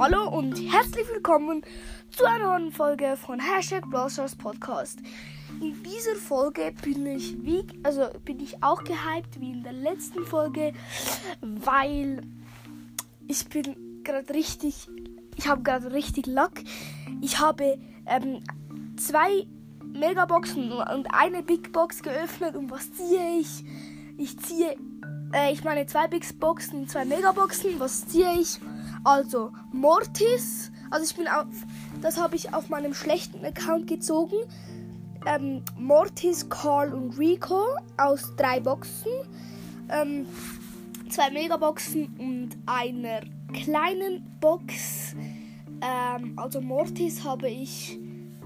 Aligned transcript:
Hallo 0.00 0.30
und 0.30 0.54
herzlich 0.72 1.06
willkommen 1.12 1.60
zu 2.10 2.24
einer 2.24 2.58
neuen 2.58 2.72
Folge 2.72 3.18
von 3.18 3.38
Hashtag 3.38 3.82
Browsers 3.90 4.34
Podcast. 4.34 4.98
In 5.60 5.74
dieser 5.82 6.16
Folge 6.16 6.72
bin 6.82 7.04
ich 7.04 7.36
wie, 7.44 7.66
also 7.82 8.08
bin 8.24 8.40
ich 8.40 8.62
auch 8.62 8.82
gehypt 8.82 9.38
wie 9.40 9.52
in 9.52 9.62
der 9.62 9.74
letzten 9.74 10.24
Folge, 10.24 10.72
weil 11.42 12.22
ich 13.28 13.46
bin 13.50 14.02
gerade 14.02 14.32
richtig, 14.32 14.88
ich 15.36 15.46
habe 15.46 15.62
gerade 15.62 15.92
richtig 15.92 16.26
Luck. 16.26 16.52
Ich 17.20 17.38
habe 17.38 17.78
ähm, 18.06 18.42
zwei 18.96 19.46
Megaboxen 19.84 20.72
und 20.72 21.08
eine 21.12 21.42
Big 21.42 21.74
Box 21.74 22.02
geöffnet 22.02 22.56
und 22.56 22.70
was 22.70 22.90
ziehe 22.94 23.38
ich? 23.38 23.66
Ich 24.16 24.38
ziehe, 24.38 24.76
äh, 25.34 25.52
ich 25.52 25.62
meine 25.62 25.84
zwei 25.84 26.06
Big 26.08 26.40
Boxen, 26.40 26.88
zwei 26.88 27.04
Megaboxen. 27.04 27.78
Was 27.78 28.06
ziehe 28.06 28.32
ich? 28.40 28.58
Also 29.04 29.52
Mortis. 29.72 30.70
Also 30.90 31.04
ich 31.04 31.16
bin 31.16 31.28
auf, 31.28 31.46
das 32.02 32.20
habe 32.20 32.36
ich 32.36 32.52
auf 32.52 32.68
meinem 32.68 32.94
schlechten 32.94 33.44
Account 33.44 33.86
gezogen. 33.86 34.36
Ähm, 35.26 35.62
Mortis, 35.78 36.48
Carl 36.48 36.92
und 36.92 37.18
Rico 37.18 37.62
aus 37.96 38.34
drei 38.36 38.60
Boxen. 38.60 39.12
Ähm, 39.88 40.26
zwei 41.08 41.30
Megaboxen 41.30 42.14
und 42.18 42.50
einer 42.66 43.20
kleinen 43.52 44.38
Box. 44.40 45.14
Ähm, 45.80 46.38
also 46.38 46.60
Mortis 46.60 47.24
habe 47.24 47.48
ich 47.48 47.98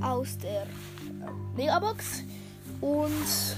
aus 0.00 0.38
der 0.38 0.62
äh, 0.62 1.56
Megabox 1.56 2.24
und 2.80 3.56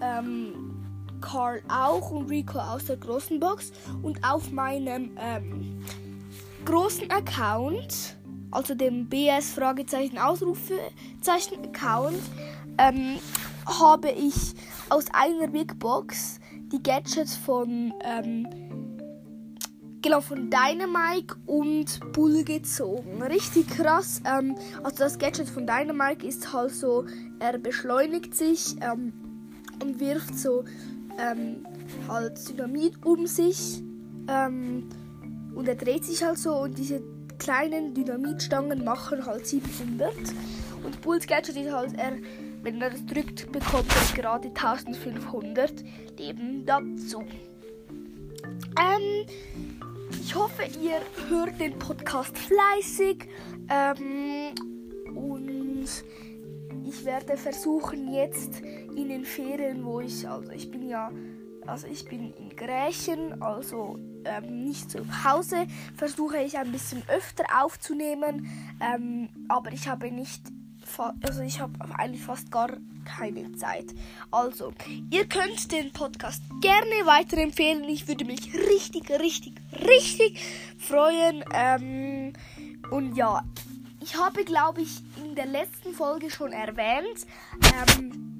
ähm, 0.00 0.76
Carl 1.20 1.62
auch 1.68 2.10
und 2.10 2.28
Rico 2.30 2.58
aus 2.58 2.86
der 2.86 2.96
großen 2.96 3.40
Box. 3.40 3.72
Und 4.02 4.22
auf 4.24 4.50
meinem 4.50 5.10
ähm, 5.18 5.82
großen 6.66 7.10
Account, 7.10 8.16
also 8.50 8.74
dem 8.74 9.08
BS 9.08 9.52
Fragezeichen 9.52 10.18
Ausrufezeichen 10.18 11.64
Account, 11.64 12.18
ähm, 12.76 13.18
habe 13.64 14.10
ich 14.10 14.54
aus 14.90 15.06
einer 15.12 15.46
Big 15.46 15.78
Box 15.78 16.40
die 16.72 16.82
Gadgets 16.82 17.36
von 17.36 17.94
ähm, 18.04 18.48
genau 20.02 20.20
von 20.20 20.50
Dynamike 20.50 21.36
und 21.46 22.00
Bull 22.12 22.42
gezogen. 22.42 23.22
Richtig 23.22 23.68
krass. 23.68 24.20
Ähm, 24.24 24.56
also 24.82 24.98
das 24.98 25.18
Gadget 25.18 25.48
von 25.48 25.66
Dynamike 25.66 26.26
ist 26.26 26.52
halt 26.52 26.72
so, 26.72 27.06
er 27.38 27.58
beschleunigt 27.58 28.34
sich 28.34 28.76
ähm, 28.80 29.12
und 29.82 30.00
wirft 30.00 30.36
so 30.36 30.64
ähm, 31.18 31.64
halt 32.08 32.38
Dynamit 32.48 33.04
um 33.04 33.26
sich. 33.26 33.82
Und 35.56 35.66
er 35.66 35.74
dreht 35.74 36.04
sich 36.04 36.22
halt 36.22 36.38
so 36.38 36.54
und 36.54 36.76
diese 36.78 37.02
kleinen 37.38 37.94
Dynamitstangen 37.94 38.84
machen 38.84 39.24
halt 39.24 39.46
700. 39.46 40.12
Und 40.84 41.00
Bulls 41.00 41.26
Gadget 41.26 41.56
ist 41.56 41.72
halt, 41.72 41.98
er, 41.98 42.12
wenn 42.62 42.80
er 42.80 42.90
das 42.90 43.04
drückt, 43.06 43.50
bekommt 43.50 43.86
er 43.88 44.22
gerade 44.22 44.48
1500 44.48 45.72
Leben 46.18 46.66
dazu. 46.66 47.24
Ähm, 48.78 49.26
ich 50.20 50.34
hoffe, 50.34 50.64
ihr 50.82 51.00
hört 51.30 51.58
den 51.58 51.78
Podcast 51.78 52.36
fleißig. 52.36 53.26
Ähm, 53.70 54.54
und 55.14 55.88
ich 56.84 57.04
werde 57.04 57.38
versuchen, 57.38 58.12
jetzt 58.12 58.60
in 58.94 59.08
den 59.08 59.24
Ferien, 59.24 59.84
wo 59.84 60.00
ich, 60.00 60.28
also 60.28 60.52
ich 60.52 60.70
bin 60.70 60.86
ja, 60.86 61.10
also 61.66 61.86
ich 61.86 62.04
bin 62.04 62.32
in 62.34 62.50
Grächen, 62.56 63.42
also 63.42 63.98
ähm, 64.24 64.64
nicht 64.64 64.90
zu 64.90 65.00
Hause, 65.24 65.66
versuche 65.96 66.38
ich 66.38 66.58
ein 66.58 66.72
bisschen 66.72 67.02
öfter 67.08 67.44
aufzunehmen, 67.62 68.48
ähm, 68.80 69.28
aber 69.48 69.72
ich 69.72 69.88
habe 69.88 70.10
nicht, 70.10 70.42
also 71.22 71.42
ich 71.42 71.60
habe 71.60 71.72
eigentlich 71.96 72.22
fast 72.22 72.50
gar 72.50 72.70
keine 73.04 73.52
Zeit. 73.52 73.86
Also, 74.30 74.72
ihr 75.10 75.26
könnt 75.26 75.70
den 75.70 75.92
Podcast 75.92 76.42
gerne 76.60 77.06
weiterempfehlen. 77.06 77.84
Ich 77.84 78.08
würde 78.08 78.24
mich 78.24 78.52
richtig, 78.52 79.08
richtig, 79.10 79.54
richtig 79.72 80.40
freuen. 80.78 81.44
Ähm, 81.54 82.32
und 82.90 83.16
ja, 83.16 83.44
ich 84.02 84.16
habe, 84.16 84.44
glaube 84.44 84.82
ich, 84.82 85.02
in 85.24 85.34
der 85.34 85.46
letzten 85.46 85.92
Folge 85.92 86.30
schon 86.30 86.52
erwähnt, 86.52 87.26
ähm, 87.74 88.35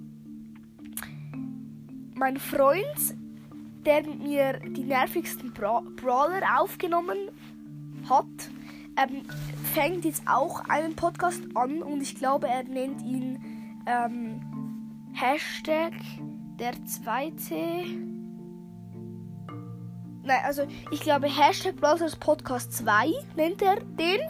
mein 2.16 2.38
Freund 2.38 3.16
der 3.86 4.02
mit 4.02 4.20
mir 4.20 4.58
die 4.66 4.82
nervigsten 4.82 5.52
Bra 5.52 5.80
Brawler 5.94 6.42
aufgenommen 6.60 7.30
hat, 8.08 8.26
ähm, 8.96 9.22
fängt 9.72 10.04
jetzt 10.04 10.22
auch 10.26 10.68
einen 10.68 10.96
Podcast 10.96 11.42
an 11.54 11.82
und 11.82 12.02
ich 12.02 12.16
glaube, 12.16 12.48
er 12.48 12.64
nennt 12.64 13.00
ihn 13.02 13.38
ähm, 13.86 14.40
Hashtag 15.12 15.92
der 16.58 16.72
zweite. 16.84 17.84
Nein, 20.24 20.40
also 20.44 20.66
ich 20.90 21.00
glaube 21.00 21.28
Hashtag 21.28 21.76
Browsers 21.76 22.16
Podcast 22.16 22.72
2 22.72 23.12
nennt 23.36 23.62
er 23.62 23.76
den, 23.76 24.20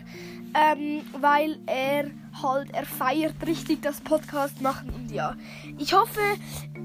ähm, 0.55 1.03
weil 1.19 1.59
er 1.65 2.11
halt, 2.43 2.75
er 2.75 2.85
feiert 2.85 3.35
richtig 3.47 3.81
das 3.81 4.03
Podcast 4.03 4.61
machen 4.61 4.91
und 4.91 5.11
ja. 5.11 5.35
Ich 5.79 5.95
hoffe, 5.95 6.21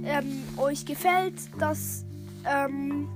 ähm, 0.06 0.44
euch 0.58 0.86
gefällt 0.86 1.36
das 1.60 2.06
ähm, 2.46 3.08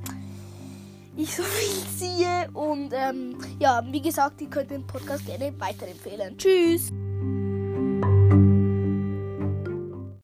ich 1.18 1.36
so 1.36 1.44
viel 1.44 1.86
ziehe. 1.98 2.50
Und 2.54 2.94
ähm, 2.94 3.38
ja, 3.60 3.84
wie 3.90 4.02
gesagt, 4.02 4.42
ihr 4.42 4.50
könnt 4.50 4.72
den 4.72 4.86
Podcast 4.86 5.26
gerne 5.26 5.54
weiterempfehlen. 5.60 6.38
Tschüss! 6.38 6.92